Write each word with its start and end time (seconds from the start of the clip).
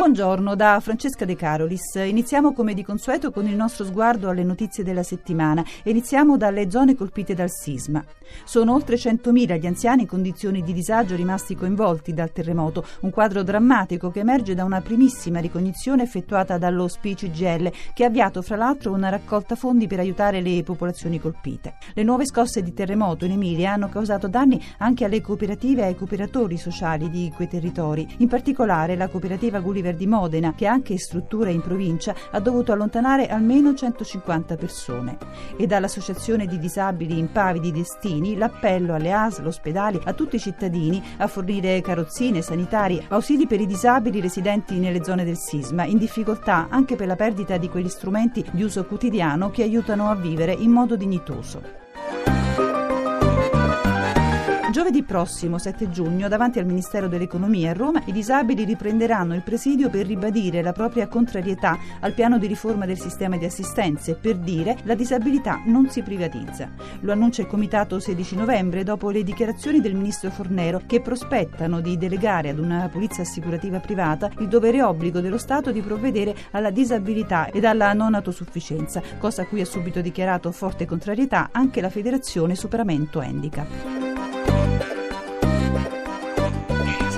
Buongiorno 0.00 0.54
da 0.54 0.80
Francesca 0.80 1.26
De 1.26 1.36
Carolis. 1.36 1.96
Iniziamo 1.96 2.54
come 2.54 2.72
di 2.72 2.82
consueto 2.82 3.30
con 3.30 3.46
il 3.46 3.54
nostro 3.54 3.84
sguardo 3.84 4.30
alle 4.30 4.44
notizie 4.44 4.82
della 4.82 5.02
settimana. 5.02 5.62
Iniziamo 5.84 6.38
dalle 6.38 6.70
zone 6.70 6.94
colpite 6.94 7.34
dal 7.34 7.50
sisma. 7.50 8.02
Sono 8.44 8.72
oltre 8.72 8.96
100.000 8.96 9.58
gli 9.58 9.66
anziani 9.66 10.02
in 10.02 10.08
condizioni 10.08 10.62
di 10.62 10.72
disagio 10.72 11.16
rimasti 11.16 11.54
coinvolti 11.54 12.14
dal 12.14 12.32
terremoto, 12.32 12.86
un 13.00 13.10
quadro 13.10 13.42
drammatico 13.42 14.10
che 14.10 14.20
emerge 14.20 14.54
da 14.54 14.64
una 14.64 14.80
primissima 14.80 15.38
ricognizione 15.38 16.04
effettuata 16.04 16.56
dallo 16.56 16.88
SPCGL 16.88 17.70
che 17.92 18.04
ha 18.04 18.06
avviato 18.06 18.40
fra 18.40 18.56
l'altro 18.56 18.92
una 18.92 19.10
raccolta 19.10 19.54
fondi 19.54 19.86
per 19.86 19.98
aiutare 19.98 20.40
le 20.40 20.62
popolazioni 20.62 21.20
colpite. 21.20 21.74
Le 21.92 22.04
nuove 22.04 22.24
scosse 22.24 22.62
di 22.62 22.72
terremoto 22.72 23.26
in 23.26 23.32
Emilia 23.32 23.72
hanno 23.72 23.90
causato 23.90 24.28
danni 24.28 24.58
anche 24.78 25.04
alle 25.04 25.20
cooperative 25.20 25.82
e 25.82 25.86
ai 25.86 25.96
cooperatori 25.96 26.56
sociali 26.56 27.10
di 27.10 27.30
quei 27.34 27.48
territori. 27.48 28.08
In 28.18 28.28
particolare 28.28 28.96
la 28.96 29.08
cooperativa 29.08 29.60
Gulli 29.60 29.88
Gulliver 29.90 29.94
di 29.94 30.06
Modena, 30.06 30.54
che 30.54 30.66
anche 30.66 30.98
strutture 30.98 31.50
in 31.52 31.60
provincia, 31.60 32.14
ha 32.30 32.40
dovuto 32.40 32.72
allontanare 32.72 33.26
almeno 33.28 33.74
150 33.74 34.56
persone. 34.56 35.18
E 35.56 35.66
dall'Associazione 35.66 36.46
di 36.46 36.58
Disabili 36.58 37.18
Impavidi 37.18 37.72
Destini 37.72 38.36
l'appello 38.36 38.94
alle 38.94 39.12
ASL, 39.12 39.46
ospedali, 39.46 40.00
a 40.04 40.12
tutti 40.12 40.36
i 40.36 40.40
cittadini 40.40 41.02
a 41.18 41.26
fornire 41.26 41.80
carrozzine, 41.80 42.42
sanitari, 42.42 43.04
ausili 43.08 43.46
per 43.46 43.60
i 43.60 43.66
disabili 43.66 44.20
residenti 44.20 44.78
nelle 44.78 45.04
zone 45.04 45.24
del 45.24 45.36
sisma, 45.36 45.84
in 45.84 45.98
difficoltà 45.98 46.68
anche 46.68 46.96
per 46.96 47.06
la 47.06 47.16
perdita 47.16 47.56
di 47.56 47.68
quegli 47.68 47.88
strumenti 47.88 48.44
di 48.50 48.62
uso 48.62 48.84
quotidiano 48.84 49.50
che 49.50 49.62
aiutano 49.62 50.08
a 50.08 50.14
vivere 50.14 50.52
in 50.52 50.70
modo 50.70 50.96
dignitoso. 50.96 51.89
Giovedì 54.70 55.02
prossimo, 55.02 55.58
7 55.58 55.90
giugno, 55.90 56.28
davanti 56.28 56.60
al 56.60 56.64
Ministero 56.64 57.08
dell'Economia 57.08 57.70
a 57.70 57.74
Roma, 57.74 58.00
i 58.04 58.12
disabili 58.12 58.64
riprenderanno 58.64 59.34
il 59.34 59.42
presidio 59.42 59.90
per 59.90 60.06
ribadire 60.06 60.62
la 60.62 60.70
propria 60.70 61.08
contrarietà 61.08 61.76
al 61.98 62.12
piano 62.12 62.38
di 62.38 62.46
riforma 62.46 62.86
del 62.86 62.98
sistema 62.98 63.36
di 63.36 63.44
assistenza 63.44 64.12
e 64.12 64.14
per 64.14 64.36
dire 64.36 64.76
la 64.84 64.94
disabilità 64.94 65.60
non 65.64 65.90
si 65.90 66.02
privatizza. 66.02 66.70
Lo 67.00 67.10
annuncia 67.10 67.42
il 67.42 67.48
Comitato 67.48 67.98
16 67.98 68.36
novembre 68.36 68.84
dopo 68.84 69.10
le 69.10 69.24
dichiarazioni 69.24 69.80
del 69.80 69.96
Ministro 69.96 70.30
Fornero 70.30 70.82
che 70.86 71.00
prospettano 71.00 71.80
di 71.80 71.98
delegare 71.98 72.50
ad 72.50 72.60
una 72.60 72.88
polizia 72.92 73.24
assicurativa 73.24 73.80
privata 73.80 74.30
il 74.38 74.46
dovere 74.46 74.84
obbligo 74.84 75.18
dello 75.18 75.38
Stato 75.38 75.72
di 75.72 75.80
provvedere 75.80 76.32
alla 76.52 76.70
disabilità 76.70 77.48
ed 77.48 77.64
alla 77.64 77.92
non 77.92 78.14
autosufficienza, 78.14 79.02
cosa 79.18 79.42
a 79.42 79.46
cui 79.46 79.62
ha 79.62 79.66
subito 79.66 80.00
dichiarato 80.00 80.52
forte 80.52 80.86
contrarietà 80.86 81.48
anche 81.50 81.80
la 81.80 81.90
Federazione 81.90 82.54
Superamento 82.54 83.18
Handicap. 83.18 83.99
Thank 84.50 84.94
you. 84.94 84.99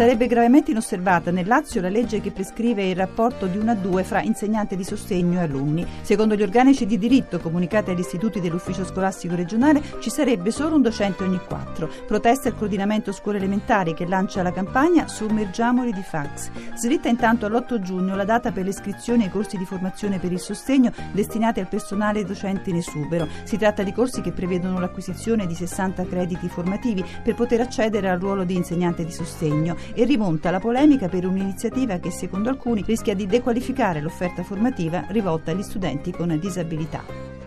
Sarebbe 0.03 0.27
gravemente 0.27 0.72
inosservata 0.72 1.31
nel 1.31 1.47
Lazio 1.47 1.81
la 1.81 1.89
legge 1.89 2.20
che 2.20 2.33
prescrive 2.33 2.91
il 2.91 2.97
rapporto 2.97 3.47
di 3.47 3.56
1 3.56 3.70
a 3.70 3.75
2 3.77 4.03
fra 4.03 4.20
insegnante 4.20 4.75
di 4.75 4.83
sostegno 4.83 5.39
e 5.39 5.45
alunni. 5.45 5.86
Secondo 6.00 6.34
gli 6.34 6.42
organici 6.42 6.86
di 6.86 6.98
diritto 6.98 7.39
comunicati 7.39 7.92
agli 7.92 8.00
istituti 8.00 8.41
dell'ufficio 8.41 8.84
scolastico 8.84 9.36
regionale 9.36 9.80
ci 10.00 10.11
sarebbe 10.11 10.50
solo 10.50 10.75
un 10.75 10.83
docente 10.83 11.23
ogni 11.23 11.39
quattro. 11.47 11.89
Protesta 12.05 12.48
il 12.48 12.56
coordinamento 12.56 13.12
scuole 13.12 13.39
elementari 13.39 13.95
che 13.95 14.05
lancia 14.05 14.42
la 14.42 14.50
campagna 14.50 15.06
Sommergiamoli 15.06 15.92
di 15.92 16.03
fax. 16.03 16.50
Slitta 16.75 17.08
intanto 17.08 17.47
all'8 17.47 17.78
giugno 17.78 18.17
la 18.17 18.25
data 18.25 18.50
per 18.50 18.64
le 18.64 18.70
iscrizioni 18.70 19.23
ai 19.23 19.30
corsi 19.30 19.56
di 19.56 19.64
formazione 19.64 20.19
per 20.19 20.33
il 20.33 20.41
sostegno 20.41 20.91
destinati 21.12 21.61
al 21.61 21.69
personale 21.69 22.25
docente 22.25 22.70
in 22.70 22.77
esubero. 22.78 23.28
Si 23.45 23.56
tratta 23.56 23.84
di 23.84 23.92
corsi 23.92 24.20
che 24.20 24.33
prevedono 24.33 24.80
l'acquisizione 24.80 25.47
di 25.47 25.55
60 25.55 26.05
crediti 26.07 26.48
formativi 26.48 27.05
per 27.23 27.36
poter 27.36 27.61
accedere 27.61 28.08
al 28.08 28.19
ruolo 28.19 28.42
di 28.42 28.57
insegnante 28.57 29.05
di 29.05 29.13
sostegno 29.13 29.90
e 29.95 30.05
rimonta 30.05 30.51
la 30.51 30.61
polemica 30.61 31.08
per 31.08 31.27
un'iniziativa 31.27 31.98
che 31.98 32.11
secondo 32.11 32.48
alcuni 32.48 32.83
rischia 32.86 33.14
di 33.14 33.27
dequalificare 33.27 34.01
l'offerta 34.01 34.42
formativa 34.42 35.05
rivolta 35.08 35.51
agli 35.51 35.63
studenti 35.63 36.11
con 36.13 36.39
disabilità. 36.39 37.42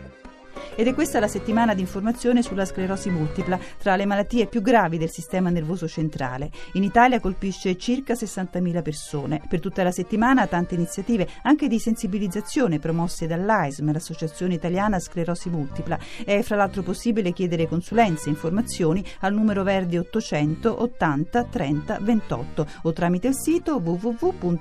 Ed 0.76 0.88
è 0.88 0.94
questa 0.94 1.20
la 1.20 1.28
settimana 1.28 1.74
di 1.74 1.82
informazione 1.82 2.42
sulla 2.42 2.66
sclerosi 2.66 3.10
multipla, 3.10 3.58
tra 3.78 3.96
le 3.96 4.06
malattie 4.06 4.48
più 4.48 4.62
gravi 4.62 4.98
del 4.98 5.10
sistema 5.10 5.50
nervoso 5.50 5.88
centrale. 5.88 6.52
In 6.74 6.84
Italia 6.84 7.22
colpisce 7.22 7.78
circa 7.78 8.14
60.000 8.14 8.82
persone. 8.82 9.42
Per 9.48 9.62
tutta 9.62 9.84
la 9.84 9.92
settimana 9.92 10.48
tante 10.48 10.76
iniziative, 10.76 11.28
anche 11.44 11.68
di 11.68 11.80
sensibilizzazione 11.80 12.80
promosse 12.80 13.26
dall'AISM, 13.26 13.94
l'Associazione 13.94 14.56
Italiana 14.56 15.00
Sclerosi 15.00 15.50
Multipla. 15.50 15.98
È 16.26 16.42
fra 16.42 16.58
l'altro 16.58 16.82
possibile 16.82 17.32
chiedere 17.32 17.68
consulenze 17.68 18.28
e 18.28 18.32
informazioni 18.32 19.04
al 19.20 19.34
numero 19.34 19.64
verde 19.64 20.00
800 20.00 20.82
80 20.82 21.44
30 21.46 22.00
28 22.02 22.68
o 22.84 22.94
tramite 22.94 23.28
il 23.28 23.36
sito 23.36 23.78
www.aism.it. 23.78 24.56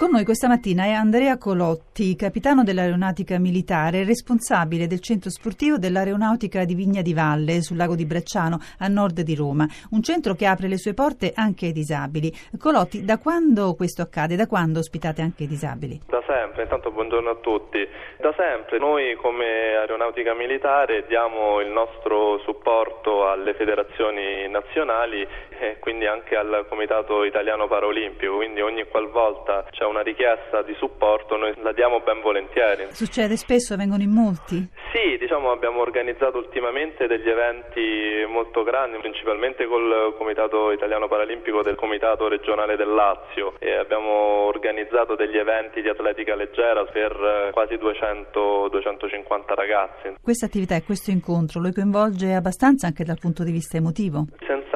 Con 0.00 0.12
noi 0.12 0.24
questa 0.24 0.48
mattina 0.48 0.84
è 0.84 0.92
Andrea 0.92 1.36
Colotti, 1.36 2.16
capitano 2.16 2.62
dell'aeronautica 2.62 3.38
militare, 3.38 4.06
responsabile 4.06 4.86
del 4.86 5.00
centro 5.00 5.28
sportivo 5.28 5.76
dell'aeronautica 5.76 6.64
di 6.64 6.74
Vigna 6.74 7.02
di 7.02 7.12
Valle, 7.12 7.60
sul 7.60 7.76
lago 7.76 7.94
di 7.94 8.06
Brecciano, 8.06 8.56
a 8.78 8.88
nord 8.88 9.20
di 9.20 9.34
Roma. 9.34 9.66
Un 9.90 10.02
centro 10.02 10.32
che 10.32 10.46
apre 10.46 10.68
le 10.68 10.78
sue 10.78 10.94
porte 10.94 11.32
anche 11.34 11.66
ai 11.66 11.72
disabili. 11.72 12.32
Colotti, 12.58 13.04
da 13.04 13.18
quando 13.18 13.74
questo 13.74 14.00
accade? 14.00 14.36
Da 14.36 14.46
quando 14.46 14.78
ospitate 14.78 15.20
anche 15.20 15.42
i 15.42 15.46
disabili? 15.46 16.00
Da 16.08 16.24
sempre, 16.26 16.62
intanto 16.62 16.90
buongiorno 16.92 17.28
a 17.28 17.36
tutti. 17.36 17.86
Da 18.20 18.32
sempre 18.38 18.78
noi 18.78 19.14
come 19.16 19.76
aeronautica 19.76 20.32
militare 20.32 21.04
diamo 21.08 21.60
il 21.60 21.68
nostro 21.68 22.38
supporto 22.38 23.28
alle 23.28 23.52
federazioni 23.52 24.48
nazionali 24.48 25.28
e 25.60 25.78
quindi 25.78 26.06
anche 26.06 26.36
al 26.36 26.64
Comitato 26.68 27.24
Italiano 27.24 27.68
Paraolimpico, 27.68 28.36
quindi 28.36 28.62
ogni 28.62 28.84
qualvolta 28.88 29.66
c'è 29.70 29.84
una 29.84 30.00
richiesta 30.00 30.62
di 30.62 30.74
supporto 30.74 31.36
noi 31.36 31.52
la 31.62 31.72
diamo 31.72 32.00
ben 32.00 32.20
volentieri. 32.22 32.86
Succede 32.90 33.36
spesso, 33.36 33.76
vengono 33.76 34.02
in 34.02 34.10
molti? 34.10 34.66
Sì, 34.92 35.18
diciamo 35.18 35.50
abbiamo 35.50 35.80
organizzato 35.80 36.38
ultimamente 36.38 37.06
degli 37.06 37.28
eventi 37.28 38.24
molto 38.26 38.62
grandi, 38.62 38.98
principalmente 38.98 39.66
col 39.66 40.14
Comitato 40.16 40.72
Italiano 40.72 41.08
Paralimpico 41.08 41.62
del 41.62 41.76
Comitato 41.76 42.26
Regionale 42.26 42.76
del 42.76 42.92
Lazio 42.92 43.54
e 43.58 43.76
abbiamo 43.76 44.48
organizzato 44.48 45.14
degli 45.14 45.36
eventi 45.36 45.82
di 45.82 45.88
atletica 45.88 46.34
leggera 46.34 46.84
per 46.86 47.50
quasi 47.52 47.74
200-250 47.74 49.54
ragazzi. 49.54 50.14
Questa 50.22 50.46
attività 50.46 50.74
e 50.74 50.82
questo 50.82 51.10
incontro 51.10 51.60
lo 51.60 51.70
coinvolge 51.72 52.32
abbastanza 52.32 52.86
anche 52.86 53.04
dal 53.04 53.18
punto 53.20 53.44
di 53.44 53.52
vista 53.52 53.76
emotivo? 53.76 54.24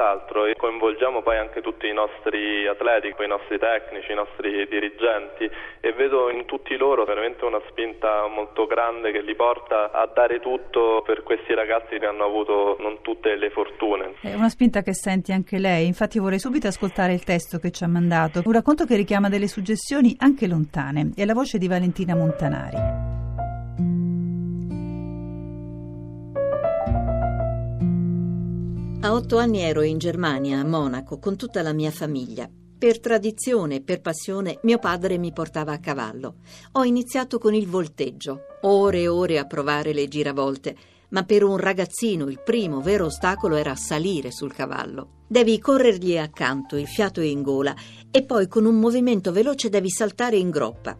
Senz'altro 0.05 0.45
e 0.45 0.55
coinvolgiamo 0.55 1.23
poi 1.23 1.37
anche 1.37 1.61
tutti 1.61 1.87
i 1.87 1.93
nostri 1.93 2.67
atleti, 2.67 3.07
i 3.07 3.27
nostri 3.27 3.57
tecnici, 3.57 4.11
i 4.11 4.15
nostri 4.15 4.67
dirigenti 4.67 5.49
e 5.79 5.93
vedo 5.93 6.29
in 6.29 6.45
tutti 6.45 6.77
loro 6.77 7.05
veramente 7.05 7.43
una 7.43 7.59
spinta 7.69 8.27
molto 8.27 8.67
grande 8.67 9.11
che 9.11 9.21
li 9.21 9.33
porta 9.35 9.91
a 9.91 10.05
dare 10.05 10.39
tutto 10.39 11.01
per 11.03 11.23
questi 11.23 11.55
ragazzi 11.55 11.97
che 11.97 12.05
hanno 12.05 12.23
avuto 12.23 12.77
non 12.79 13.01
tutte 13.01 13.35
le 13.35 13.49
fortune. 13.49 14.13
È 14.21 14.33
una 14.35 14.49
spinta 14.49 14.81
che 14.81 14.93
senti 14.93 15.31
anche 15.31 15.57
lei, 15.57 15.87
infatti 15.87 16.19
vorrei 16.19 16.39
subito 16.39 16.67
ascoltare 16.67 17.13
il 17.13 17.23
testo 17.23 17.57
che 17.57 17.71
ci 17.71 17.83
ha 17.83 17.87
mandato, 17.87 18.41
un 18.45 18.51
racconto 18.51 18.85
che 18.85 18.95
richiama 18.95 19.29
delle 19.29 19.47
suggestioni 19.47 20.15
anche 20.19 20.47
lontane, 20.47 21.13
è 21.15 21.25
la 21.25 21.33
voce 21.33 21.57
di 21.57 21.67
Valentina 21.67 22.15
Montanari. 22.15 23.14
A 29.05 29.13
otto 29.13 29.37
anni 29.37 29.59
ero 29.59 29.83
in 29.83 29.99
Germania, 29.99 30.59
a 30.59 30.63
Monaco, 30.63 31.19
con 31.19 31.35
tutta 31.37 31.61
la 31.61 31.73
mia 31.73 31.91
famiglia. 31.91 32.49
Per 32.75 32.99
tradizione 32.99 33.81
per 33.81 34.01
passione 34.01 34.57
mio 34.63 34.79
padre 34.79 35.19
mi 35.19 35.31
portava 35.31 35.73
a 35.73 35.79
cavallo. 35.79 36.37
Ho 36.71 36.83
iniziato 36.83 37.37
con 37.37 37.53
il 37.53 37.67
volteggio, 37.67 38.45
ore 38.61 39.01
e 39.01 39.07
ore 39.07 39.37
a 39.37 39.45
provare 39.45 39.93
le 39.93 40.07
giravolte, 40.07 40.75
ma 41.09 41.21
per 41.21 41.43
un 41.43 41.57
ragazzino 41.57 42.27
il 42.29 42.41
primo 42.43 42.81
vero 42.81 43.05
ostacolo 43.05 43.57
era 43.57 43.75
salire 43.75 44.31
sul 44.31 44.51
cavallo. 44.51 45.25
Devi 45.27 45.59
corrergli 45.59 46.17
accanto, 46.17 46.75
il 46.75 46.87
fiato 46.87 47.21
in 47.21 47.43
gola, 47.43 47.75
e 48.09 48.23
poi 48.23 48.47
con 48.47 48.65
un 48.65 48.79
movimento 48.79 49.31
veloce 49.31 49.69
devi 49.69 49.91
saltare 49.91 50.37
in 50.37 50.49
groppa. 50.49 50.97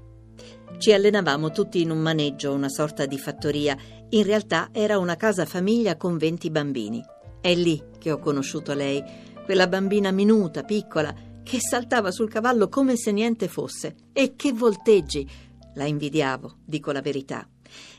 Ci 0.77 0.93
allenavamo 0.93 1.49
tutti 1.49 1.81
in 1.81 1.89
un 1.89 2.01
maneggio, 2.01 2.53
una 2.53 2.69
sorta 2.69 3.07
di 3.07 3.17
fattoria. 3.17 3.75
In 4.09 4.21
realtà 4.21 4.69
era 4.71 4.99
una 4.99 5.15
casa 5.15 5.45
famiglia 5.45 5.97
con 5.97 6.17
20 6.17 6.51
bambini. 6.51 7.03
È 7.45 7.53
lì 7.53 7.79
che 7.99 8.09
ho 8.09 8.17
conosciuto 8.17 8.73
lei, 8.73 9.03
quella 9.43 9.67
bambina 9.67 10.09
minuta, 10.09 10.63
piccola, 10.63 11.13
che 11.43 11.59
saltava 11.59 12.09
sul 12.09 12.27
cavallo 12.27 12.69
come 12.69 12.95
se 12.95 13.11
niente 13.11 13.47
fosse. 13.47 13.97
E 14.13 14.33
che 14.35 14.51
volteggi! 14.51 15.29
La 15.75 15.85
invidiavo, 15.85 16.55
dico 16.65 16.91
la 16.91 17.01
verità. 17.03 17.47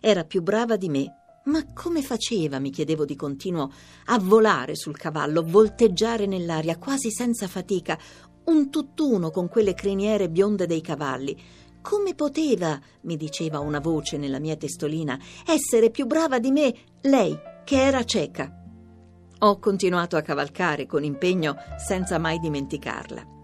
Era 0.00 0.24
più 0.24 0.42
brava 0.42 0.74
di 0.74 0.88
me. 0.88 1.06
Ma 1.44 1.64
come 1.72 2.02
faceva, 2.02 2.58
mi 2.58 2.70
chiedevo 2.70 3.04
di 3.04 3.14
continuo, 3.14 3.70
a 4.06 4.18
volare 4.18 4.74
sul 4.74 4.96
cavallo, 4.96 5.44
volteggiare 5.44 6.26
nell'aria 6.26 6.76
quasi 6.76 7.12
senza 7.12 7.46
fatica, 7.46 7.96
un 8.46 8.68
tutt'uno 8.68 9.30
con 9.30 9.48
quelle 9.48 9.74
criniere 9.74 10.28
bionde 10.28 10.66
dei 10.66 10.80
cavalli? 10.80 11.40
come 11.82 12.16
poteva, 12.16 12.80
mi 13.02 13.16
diceva 13.16 13.60
una 13.60 13.78
voce 13.78 14.16
nella 14.16 14.40
mia 14.40 14.56
testolina, 14.56 15.16
essere 15.46 15.90
più 15.90 16.06
brava 16.06 16.40
di 16.40 16.50
me 16.50 16.74
lei, 17.02 17.38
che 17.64 17.80
era 17.80 18.02
cieca? 18.02 18.65
Ho 19.40 19.58
continuato 19.58 20.16
a 20.16 20.22
cavalcare 20.22 20.86
con 20.86 21.04
impegno 21.04 21.56
senza 21.76 22.18
mai 22.18 22.38
dimenticarla. 22.38 23.34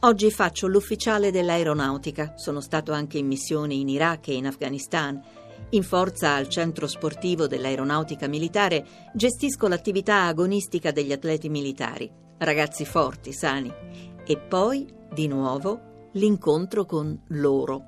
Oggi 0.00 0.32
faccio 0.32 0.66
l'ufficiale 0.66 1.30
dell'aeronautica, 1.30 2.34
sono 2.36 2.60
stato 2.60 2.92
anche 2.92 3.18
in 3.18 3.28
missioni 3.28 3.80
in 3.80 3.88
Iraq 3.88 4.28
e 4.28 4.34
in 4.34 4.46
Afghanistan. 4.46 5.22
In 5.70 5.84
forza 5.84 6.34
al 6.34 6.48
centro 6.48 6.88
sportivo 6.88 7.46
dell'aeronautica 7.46 8.26
militare 8.26 8.84
gestisco 9.14 9.68
l'attività 9.68 10.24
agonistica 10.24 10.90
degli 10.90 11.12
atleti 11.12 11.48
militari, 11.48 12.10
ragazzi 12.38 12.84
forti, 12.84 13.32
sani. 13.32 13.72
E 14.26 14.38
poi, 14.38 14.92
di 15.12 15.28
nuovo, 15.28 16.08
l'incontro 16.14 16.84
con 16.84 17.16
loro. 17.28 17.84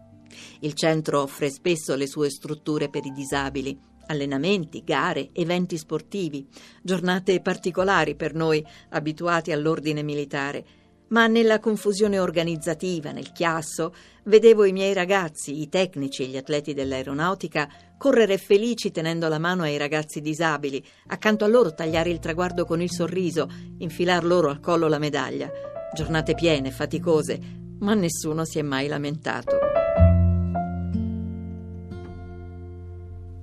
Il 0.61 0.75
centro 0.75 1.23
offre 1.23 1.51
spesso 1.51 1.97
le 1.97 2.07
sue 2.07 2.31
strutture 2.31 2.89
per 2.89 3.05
i 3.07 3.11
disabili, 3.11 3.77
allenamenti, 4.11 4.83
gare, 4.85 5.31
eventi 5.33 5.79
sportivi, 5.79 6.47
giornate 6.83 7.41
particolari 7.41 8.15
per 8.15 8.35
noi 8.35 8.65
abituati 8.91 9.53
all'ordine 9.53 10.03
militare. 10.03 10.65
Ma 11.09 11.27
nella 11.27 11.59
confusione 11.59 12.21
organizzativa, 12.21 13.11
nel 13.11 13.33
chiasso, 13.33 13.95
vedevo 14.25 14.65
i 14.65 14.73
miei 14.73 14.93
ragazzi, 14.93 15.61
i 15.61 15.69
tecnici 15.69 16.23
e 16.23 16.27
gli 16.27 16.37
atleti 16.37 16.73
dell'aeronautica 16.73 17.69
correre 17.99 18.39
felici 18.39 18.91
tenendo 18.91 19.29
la 19.29 19.39
mano 19.39 19.63
ai 19.63 19.77
ragazzi 19.77 20.21
disabili, 20.21 20.85
accanto 21.09 21.45
a 21.45 21.49
loro 21.49 21.75
tagliare 21.75 22.11
il 22.11 22.21
traguardo 22.21 22.65
con 22.65 22.81
il 22.81 22.91
sorriso, 22.91 23.49
infilar 23.79 24.25
loro 24.25 24.51
al 24.51 24.61
collo 24.61 24.87
la 24.87 24.99
medaglia. 24.99 25.51
Giornate 25.93 26.35
piene, 26.35 26.71
faticose, 26.71 27.41
ma 27.81 27.95
nessuno 27.95 28.45
si 28.45 28.59
è 28.59 28.63
mai 28.63 28.87
lamentato. 28.87 29.60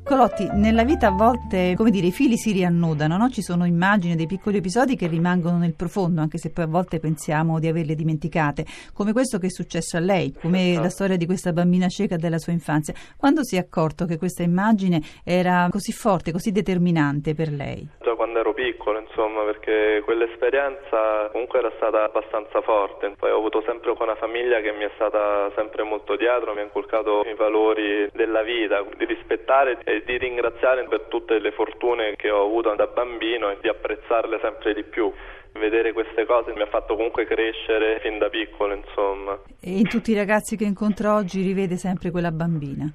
Colotti, 0.07 0.47
nella 0.53 0.85
vita 0.85 1.07
a 1.07 1.11
volte, 1.11 1.73
come 1.75 1.91
dire, 1.91 2.07
i 2.07 2.13
fili 2.13 2.37
si 2.37 2.53
riannodano, 2.53 3.17
no? 3.17 3.29
ci 3.29 3.41
sono 3.41 3.65
immagini 3.65 4.15
dei 4.15 4.25
piccoli 4.25 4.55
episodi 4.55 4.95
che 4.95 5.05
rimangono 5.05 5.57
nel 5.57 5.73
profondo, 5.73 6.21
anche 6.21 6.37
se 6.37 6.49
poi 6.49 6.63
a 6.63 6.67
volte 6.67 6.99
pensiamo 6.99 7.59
di 7.59 7.67
averle 7.67 7.93
dimenticate, 7.93 8.65
come 8.93 9.11
questo 9.11 9.37
che 9.37 9.47
è 9.47 9.49
successo 9.49 9.97
a 9.97 9.99
lei, 9.99 10.31
come 10.31 10.69
esatto. 10.69 10.83
la 10.83 10.89
storia 10.89 11.17
di 11.17 11.25
questa 11.25 11.51
bambina 11.51 11.89
cieca 11.89 12.15
della 12.15 12.39
sua 12.39 12.53
infanzia. 12.53 12.93
Quando 13.17 13.43
si 13.43 13.57
è 13.57 13.59
accorto 13.59 14.05
che 14.05 14.17
questa 14.17 14.43
immagine 14.43 15.03
era 15.25 15.67
così 15.69 15.91
forte, 15.91 16.31
così 16.31 16.53
determinante 16.53 17.35
per 17.35 17.51
lei? 17.51 17.85
Già 18.07 18.15
quando 18.15 18.39
ero 18.39 18.53
piccolo, 18.53 18.99
insomma, 18.99 19.43
perché 19.43 20.01
quell'esperienza 20.05 21.27
comunque 21.33 21.59
era 21.59 21.73
stata 21.75 22.05
abbastanza 22.05 22.61
forte. 22.61 23.15
Poi 23.19 23.31
ho 23.31 23.35
avuto 23.35 23.61
sempre 23.65 23.93
una 23.99 24.15
famiglia 24.15 24.61
che 24.61 24.71
mi 24.71 24.85
è 24.85 24.91
stata 24.95 25.51
sempre 25.55 25.83
molto 25.83 26.15
dietro, 26.15 26.53
mi 26.53 26.61
ha 26.61 26.63
inculcato 26.63 27.23
i 27.25 27.35
valori 27.35 28.07
della 28.13 28.43
vita, 28.43 28.81
di 28.95 29.03
rispettare 29.03 29.79
e 29.83 30.03
di 30.05 30.17
ringraziare 30.17 30.85
per 30.87 31.01
tutte 31.09 31.37
le 31.39 31.51
fortune 31.51 32.15
che 32.15 32.29
ho 32.29 32.45
avuto 32.45 32.73
da 32.75 32.87
bambino 32.87 33.49
e 33.49 33.57
di 33.59 33.67
apprezzarle 33.67 34.39
sempre 34.39 34.73
di 34.73 34.83
più 34.83 35.11
vedere 35.59 35.91
queste 35.91 36.25
cose 36.25 36.53
mi 36.53 36.61
ha 36.61 36.67
fatto 36.67 36.95
comunque 36.95 37.25
crescere 37.25 37.99
fin 37.99 38.19
da 38.19 38.29
piccolo, 38.29 38.73
insomma. 38.73 39.37
E 39.59 39.71
in 39.71 39.89
tutti 39.89 40.11
i 40.11 40.15
ragazzi 40.15 40.55
che 40.55 40.63
incontro 40.63 41.13
oggi 41.13 41.41
rivede 41.41 41.75
sempre 41.75 42.09
quella 42.09 42.31
bambina? 42.31 42.89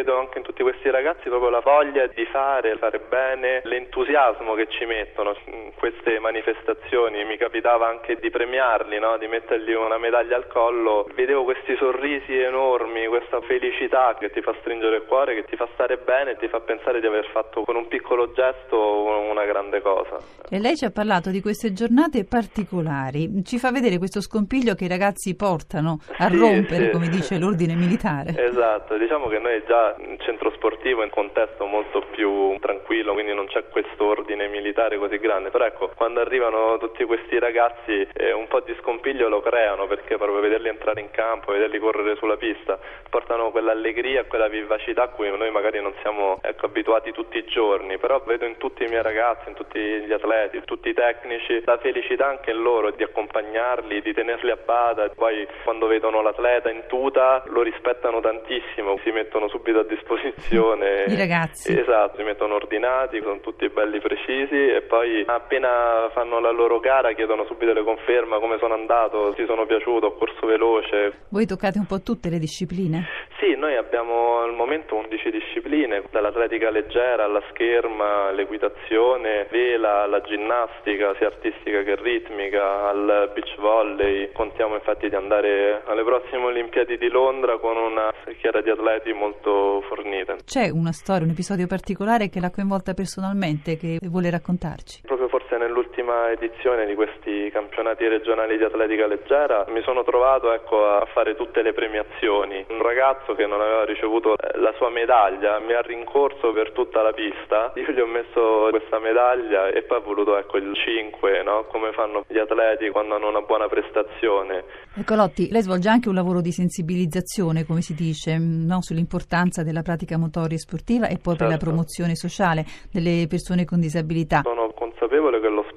Vedo 0.00 0.18
anche 0.18 0.38
in 0.38 0.44
tutti 0.44 0.62
questi 0.62 0.88
ragazzi 0.88 1.28
proprio 1.28 1.50
la 1.50 1.60
voglia 1.60 2.06
di 2.06 2.24
fare, 2.32 2.74
fare 2.78 3.00
bene, 3.00 3.60
l'entusiasmo 3.64 4.54
che 4.54 4.66
ci 4.70 4.86
mettono 4.86 5.36
in 5.44 5.72
queste 5.76 6.18
manifestazioni. 6.18 7.22
Mi 7.26 7.36
capitava 7.36 7.86
anche 7.86 8.16
di 8.16 8.30
premiarli, 8.30 8.98
no? 8.98 9.18
di 9.18 9.26
mettergli 9.26 9.74
una 9.74 9.98
medaglia 9.98 10.36
al 10.36 10.46
collo. 10.46 11.06
Vedevo 11.14 11.44
questi 11.44 11.76
sorrisi 11.76 12.34
enormi, 12.34 13.08
questa 13.08 13.42
felicità 13.42 14.16
che 14.18 14.30
ti 14.30 14.40
fa 14.40 14.54
stringere 14.60 14.96
il 14.96 15.04
cuore, 15.04 15.34
che 15.34 15.44
ti 15.44 15.56
fa 15.56 15.68
stare 15.74 15.98
bene 15.98 16.30
e 16.30 16.36
ti 16.38 16.48
fa 16.48 16.60
pensare 16.60 16.98
di 17.00 17.06
aver 17.06 17.26
fatto 17.26 17.62
con 17.64 17.76
un 17.76 17.86
piccolo 17.86 18.32
gesto 18.32 19.02
una 19.04 19.44
grande 19.44 19.82
cosa. 19.82 20.16
E 20.48 20.58
lei 20.58 20.76
ci 20.76 20.86
ha 20.86 20.90
parlato 20.90 21.28
di 21.28 21.42
queste 21.42 21.74
giornate 21.74 22.24
particolari. 22.24 23.44
Ci 23.44 23.58
fa 23.58 23.70
vedere 23.70 23.98
questo 23.98 24.22
scompiglio 24.22 24.74
che 24.74 24.84
i 24.84 24.88
ragazzi 24.88 25.36
portano 25.36 25.98
a 26.16 26.30
sì, 26.30 26.38
rompere, 26.38 26.86
sì. 26.86 26.90
come 26.90 27.08
dice 27.08 27.38
l'ordine 27.38 27.74
militare. 27.74 28.32
Esatto, 28.42 28.96
diciamo 28.96 29.28
che 29.28 29.38
noi 29.38 29.62
già 29.66 29.89
in 29.98 30.18
centro 30.20 30.50
sportivo 30.52 31.00
è 31.00 31.04
un 31.04 31.10
contesto 31.10 31.64
molto 31.66 32.02
più 32.10 32.56
tranquillo, 32.58 33.12
quindi 33.12 33.34
non 33.34 33.46
c'è 33.46 33.68
questo 33.68 34.04
ordine 34.04 34.48
militare 34.48 34.98
così 34.98 35.18
grande, 35.18 35.50
però 35.50 35.64
ecco, 35.64 35.90
quando 35.94 36.20
arrivano 36.20 36.78
tutti 36.78 37.04
questi 37.04 37.38
ragazzi 37.38 38.06
eh, 38.12 38.32
un 38.32 38.48
po' 38.48 38.60
di 38.60 38.74
scompiglio 38.80 39.28
lo 39.28 39.40
creano 39.40 39.86
perché 39.86 40.16
proprio 40.16 40.40
vederli 40.40 40.68
entrare 40.68 41.00
in 41.00 41.10
campo, 41.10 41.52
vederli 41.52 41.78
correre 41.78 42.16
sulla 42.16 42.36
pista, 42.36 42.78
portano 43.08 43.50
quell'allegria 43.50 44.24
quella 44.24 44.48
vivacità 44.48 45.04
a 45.04 45.08
cui 45.08 45.30
noi 45.36 45.50
magari 45.50 45.80
non 45.80 45.92
siamo 46.02 46.38
ecco, 46.42 46.66
abituati 46.66 47.12
tutti 47.12 47.38
i 47.38 47.44
giorni, 47.44 47.98
però 47.98 48.20
vedo 48.24 48.44
in 48.44 48.56
tutti 48.56 48.84
i 48.84 48.88
miei 48.88 49.02
ragazzi, 49.02 49.48
in 49.48 49.54
tutti 49.54 49.78
gli 49.78 50.12
atleti, 50.12 50.62
tutti 50.64 50.88
i 50.88 50.94
tecnici, 50.94 51.62
la 51.64 51.78
felicità 51.78 52.26
anche 52.26 52.50
in 52.50 52.62
loro 52.62 52.90
di 52.90 53.02
accompagnarli, 53.02 54.02
di 54.02 54.12
tenerli 54.12 54.50
a 54.50 54.58
bada, 54.62 55.08
poi 55.10 55.46
quando 55.64 55.86
vedono 55.86 56.22
l'atleta 56.22 56.70
in 56.70 56.84
tuta 56.86 57.42
lo 57.46 57.62
rispettano 57.62 58.20
tantissimo, 58.20 58.98
si 59.02 59.10
mettono 59.10 59.48
subito 59.48 59.69
a 59.78 59.84
disposizione. 59.84 61.04
I 61.08 61.16
ragazzi. 61.16 61.78
Esatto, 61.78 62.16
si 62.16 62.22
mettono 62.24 62.54
ordinati, 62.54 63.20
sono 63.22 63.40
tutti 63.40 63.68
belli 63.68 64.00
precisi 64.00 64.56
e 64.56 64.82
poi 64.82 65.22
appena 65.26 66.10
fanno 66.12 66.40
la 66.40 66.50
loro 66.50 66.80
gara 66.80 67.12
chiedono 67.12 67.44
subito 67.44 67.72
le 67.72 67.84
conferme, 67.84 68.38
come 68.40 68.58
sono 68.58 68.74
andato, 68.74 69.32
si 69.34 69.44
sono 69.46 69.66
piaciuto, 69.66 70.06
ho 70.06 70.14
corso 70.16 70.46
veloce. 70.46 71.26
Voi 71.28 71.46
toccate 71.46 71.78
un 71.78 71.86
po' 71.86 72.00
tutte 72.00 72.28
le 72.28 72.38
discipline? 72.38 73.06
Sì, 73.38 73.54
noi 73.56 73.76
abbiamo 73.76 74.40
al 74.40 74.52
momento 74.52 74.96
11 74.96 75.30
discipline, 75.50 76.02
dall'atletica 76.10 76.70
leggera 76.70 77.24
alla 77.24 77.42
scherma, 77.50 78.30
l'equitazione, 78.30 79.48
vela, 79.50 80.06
la 80.06 80.20
ginnastica, 80.20 81.14
sia 81.18 81.26
artistica 81.26 81.82
che 81.82 81.96
ritmica, 81.96 82.88
al 82.88 83.30
beach 83.34 83.56
volley. 83.58 84.30
Contiamo 84.32 84.74
infatti 84.74 85.08
di 85.08 85.14
andare 85.14 85.82
alle 85.86 86.04
prossime 86.04 86.44
Olimpiadi 86.44 86.96
di 86.96 87.08
Londra 87.08 87.58
con 87.58 87.76
una 87.76 88.12
schiera 88.34 88.62
di 88.62 88.70
atleti 88.70 89.12
molto 89.12 89.82
fornita. 89.88 90.36
C'è 90.44 90.70
una 90.70 90.92
storia, 90.92 91.24
un 91.24 91.32
episodio 91.32 91.66
particolare 91.66 92.28
che 92.28 92.40
l'ha 92.40 92.50
coinvolta 92.50 92.94
personalmente 92.94 93.76
che 93.76 93.98
vuole 94.02 94.30
raccontarci? 94.30 95.02
Forse 95.30 95.56
nell'ultima 95.58 96.28
edizione 96.32 96.86
di 96.86 96.96
questi 96.96 97.50
campionati 97.52 98.06
regionali 98.08 98.56
di 98.56 98.64
atletica 98.64 99.06
leggera 99.06 99.64
mi 99.68 99.80
sono 99.82 100.02
trovato 100.02 100.52
ecco, 100.52 100.84
a 100.84 101.06
fare 101.12 101.36
tutte 101.36 101.62
le 101.62 101.72
premiazioni. 101.72 102.66
Un 102.68 102.82
ragazzo 102.82 103.34
che 103.34 103.46
non 103.46 103.60
aveva 103.60 103.84
ricevuto 103.84 104.36
eh, 104.36 104.58
la 104.58 104.72
sua 104.76 104.90
medaglia 104.90 105.60
mi 105.60 105.72
ha 105.72 105.82
rincorso 105.82 106.50
per 106.52 106.72
tutta 106.72 107.02
la 107.02 107.12
pista, 107.12 107.70
io 107.76 107.92
gli 107.92 108.00
ho 108.00 108.06
messo 108.06 108.66
questa 108.70 108.98
medaglia 108.98 109.68
e 109.68 109.82
poi 109.82 109.98
ho 109.98 110.02
voluto 110.02 110.36
ecco, 110.36 110.56
il 110.56 110.74
5, 110.74 111.42
no? 111.44 111.64
come 111.70 111.92
fanno 111.92 112.24
gli 112.26 112.38
atleti 112.38 112.90
quando 112.90 113.14
hanno 113.14 113.28
una 113.28 113.42
buona 113.42 113.68
prestazione. 113.68 114.64
Ecco 114.96 115.14
Lotti, 115.14 115.48
lei 115.50 115.62
svolge 115.62 115.88
anche 115.88 116.08
un 116.08 116.16
lavoro 116.16 116.40
di 116.40 116.50
sensibilizzazione, 116.50 117.64
come 117.64 117.82
si 117.82 117.94
dice, 117.94 118.36
no? 118.36 118.82
sull'importanza 118.82 119.62
della 119.62 119.82
pratica 119.82 120.18
motoria 120.18 120.58
sportiva 120.58 121.06
e 121.06 121.18
poi 121.22 121.36
certo. 121.36 121.38
per 121.38 121.46
la 121.46 121.50
certo. 121.52 121.66
promozione 121.66 122.16
sociale 122.16 122.64
delle 122.90 123.26
persone 123.28 123.64
con 123.64 123.78
disabilità. 123.78 124.40
Sono 124.42 124.69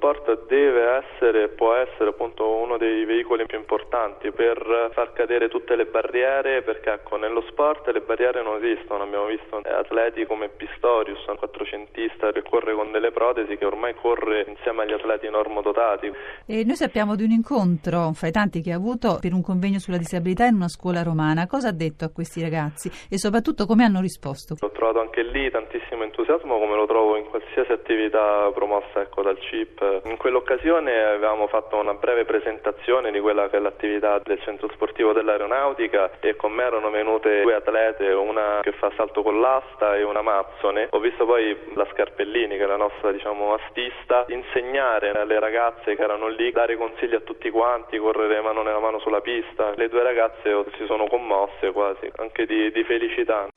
sport 0.04 0.46
deve 0.48 1.00
essere 1.00 1.44
e 1.44 1.48
può 1.48 1.72
essere 1.72 2.10
appunto 2.10 2.56
uno 2.56 2.76
dei 2.76 3.06
veicoli 3.06 3.46
più 3.46 3.56
importanti 3.56 4.30
per 4.32 4.90
far 4.92 5.14
cadere 5.14 5.48
tutte 5.48 5.76
le 5.76 5.86
barriere 5.86 6.60
perché 6.60 6.92
ecco 6.92 7.16
nello 7.16 7.42
sport 7.48 7.88
le 7.88 8.02
barriere 8.02 8.42
non 8.42 8.62
esistono, 8.62 9.04
abbiamo 9.04 9.24
visto 9.24 9.56
atleti 9.56 10.26
come 10.26 10.50
Pistorius, 10.50 11.24
un 11.26 11.36
quattrocentista 11.36 12.32
che 12.32 12.42
corre 12.42 12.74
con 12.74 12.92
delle 12.92 13.12
protesi 13.12 13.56
che 13.56 13.64
ormai 13.64 13.94
corre 13.94 14.44
insieme 14.46 14.82
agli 14.82 14.92
atleti 14.92 15.30
normodotati. 15.30 16.12
E 16.44 16.64
noi 16.64 16.76
sappiamo 16.76 17.16
di 17.16 17.24
un 17.24 17.30
incontro 17.30 18.12
fra 18.12 18.28
i 18.28 18.32
tanti 18.32 18.60
che 18.60 18.72
ha 18.72 18.76
avuto 18.76 19.16
per 19.20 19.32
un 19.32 19.40
convegno 19.40 19.78
sulla 19.78 19.96
disabilità 19.96 20.44
in 20.44 20.56
una 20.56 20.68
scuola 20.68 21.02
romana, 21.02 21.46
cosa 21.46 21.68
ha 21.68 21.72
detto 21.72 22.04
a 22.04 22.10
questi 22.12 22.42
ragazzi 22.42 22.90
e 23.08 23.16
soprattutto 23.16 23.64
come 23.64 23.84
hanno 23.84 24.02
risposto? 24.02 24.56
Ho 24.60 24.70
trovato 24.70 25.00
anche 25.00 25.22
lì 25.22 25.50
tantissimo 25.50 26.02
entusiasmo 26.02 26.58
come 26.58 26.76
lo 26.76 26.84
trovo 26.84 27.16
in 27.16 27.24
qualsiasi 27.24 27.72
attività 27.72 28.50
promossa 28.52 29.00
ecco, 29.00 29.22
dal 29.22 29.38
CIP. 29.40 29.93
In 30.04 30.16
quell'occasione 30.16 31.04
avevamo 31.04 31.46
fatto 31.46 31.76
una 31.76 31.94
breve 31.94 32.24
presentazione 32.24 33.10
di 33.10 33.20
quella 33.20 33.48
che 33.48 33.56
è 33.56 33.60
l'attività 33.60 34.18
del 34.18 34.40
centro 34.42 34.68
sportivo 34.72 35.12
dell'aeronautica 35.12 36.10
e 36.20 36.36
con 36.36 36.52
me 36.52 36.64
erano 36.64 36.90
venute 36.90 37.42
due 37.42 37.54
atlete, 37.54 38.12
una 38.12 38.60
che 38.62 38.72
fa 38.72 38.90
salto 38.96 39.22
con 39.22 39.40
l'asta 39.40 39.96
e 39.96 40.02
una 40.02 40.22
mazzone. 40.22 40.88
Ho 40.90 40.98
visto 40.98 41.24
poi 41.24 41.56
la 41.74 41.86
Scarpellini, 41.92 42.56
che 42.56 42.64
è 42.64 42.66
la 42.66 42.76
nostra 42.76 43.12
diciamo 43.12 43.54
astista, 43.54 44.24
insegnare 44.28 45.10
alle 45.10 45.38
ragazze 45.38 45.94
che 45.94 46.02
erano 46.02 46.28
lì, 46.28 46.50
dare 46.50 46.76
consigli 46.76 47.14
a 47.14 47.20
tutti 47.20 47.50
quanti, 47.50 47.98
correre 47.98 48.40
mano 48.40 48.62
nella 48.62 48.80
mano 48.80 48.98
sulla 48.98 49.20
pista. 49.20 49.72
Le 49.76 49.88
due 49.88 50.02
ragazze 50.02 50.64
si 50.76 50.84
sono 50.86 51.06
commosse 51.06 51.72
quasi, 51.72 52.10
anche 52.16 52.46
di, 52.46 52.70
di 52.70 52.84
felicità. 52.84 53.48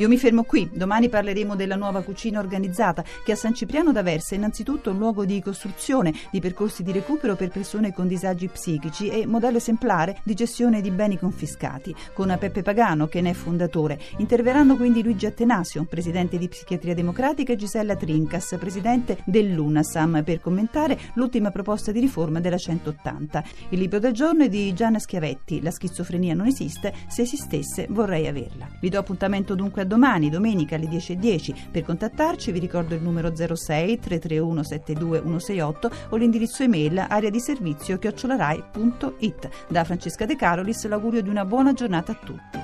Io 0.00 0.08
mi 0.08 0.16
fermo 0.16 0.44
qui, 0.44 0.66
domani 0.72 1.10
parleremo 1.10 1.54
della 1.54 1.76
nuova 1.76 2.00
cucina 2.00 2.38
organizzata 2.38 3.04
che 3.22 3.32
a 3.32 3.36
San 3.36 3.52
Cipriano 3.52 3.92
d'Aversa 3.92 4.34
è 4.34 4.38
innanzitutto 4.38 4.92
un 4.92 4.96
luogo 4.96 5.26
di 5.26 5.42
costruzione, 5.42 6.14
di 6.30 6.40
percorsi 6.40 6.82
di 6.82 6.90
recupero 6.90 7.36
per 7.36 7.50
persone 7.50 7.92
con 7.92 8.08
disagi 8.08 8.48
psichici 8.48 9.10
e 9.10 9.26
modello 9.26 9.58
esemplare 9.58 10.18
di 10.22 10.32
gestione 10.32 10.80
di 10.80 10.90
beni 10.90 11.18
confiscati, 11.18 11.94
con 12.14 12.34
Peppe 12.40 12.62
Pagano 12.62 13.08
che 13.08 13.20
ne 13.20 13.28
è 13.28 13.32
fondatore. 13.34 14.00
Interverranno 14.16 14.76
quindi 14.76 15.02
Luigi 15.02 15.26
Attenasio, 15.26 15.84
presidente 15.84 16.38
di 16.38 16.48
Psichiatria 16.48 16.94
Democratica 16.94 17.52
e 17.52 17.56
Gisella 17.56 17.94
Trincas, 17.94 18.56
presidente 18.58 19.18
dell'UNASAM, 19.26 20.22
per 20.24 20.40
commentare 20.40 20.98
l'ultima 21.12 21.50
proposta 21.50 21.92
di 21.92 22.00
riforma 22.00 22.40
della 22.40 22.56
180. 22.56 23.44
Il 23.68 23.78
libro 23.78 23.98
del 23.98 24.12
giorno 24.12 24.44
è 24.44 24.48
di 24.48 24.72
Gianna 24.72 24.98
Schiavetti, 24.98 25.60
La 25.60 25.70
schizofrenia 25.70 26.32
non 26.32 26.46
esiste, 26.46 26.94
se 27.06 27.20
esistesse 27.20 27.86
vorrei 27.90 28.26
averla. 28.28 28.66
Vi 28.80 28.88
do 28.88 28.98
appuntamento 28.98 29.54
dunque 29.54 29.82
a 29.82 29.88
domani, 29.90 30.30
domenica 30.30 30.76
alle 30.76 30.86
10.10. 30.86 31.70
Per 31.72 31.82
contattarci 31.82 32.52
vi 32.52 32.60
ricordo 32.60 32.94
il 32.94 33.02
numero 33.02 33.34
06 33.34 33.98
331 33.98 34.62
72 34.62 35.18
168 35.18 35.90
o 36.10 36.16
l'indirizzo 36.16 36.62
email 36.62 37.06
area 37.08 37.28
di 37.28 37.40
servizio 37.40 37.98
chiocciolarai.it. 37.98 39.48
Da 39.68 39.82
Francesca 39.82 40.26
De 40.26 40.36
Carolis 40.36 40.86
l'augurio 40.86 41.22
di 41.22 41.28
una 41.28 41.44
buona 41.44 41.72
giornata 41.72 42.12
a 42.12 42.18
tutti. 42.24 42.58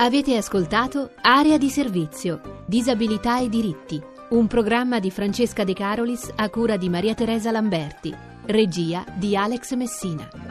Avete 0.00 0.36
ascoltato 0.36 1.10
Area 1.20 1.58
di 1.58 1.68
servizio, 1.68 2.62
disabilità 2.66 3.40
e 3.40 3.48
diritti, 3.48 4.02
un 4.30 4.46
programma 4.46 4.98
di 5.00 5.10
Francesca 5.10 5.64
De 5.64 5.72
Carolis 5.72 6.30
a 6.36 6.50
cura 6.50 6.76
di 6.76 6.90
Maria 6.90 7.14
Teresa 7.14 7.50
Lamberti, 7.50 8.14
regia 8.46 9.04
di 9.16 9.34
Alex 9.34 9.74
Messina. 9.74 10.47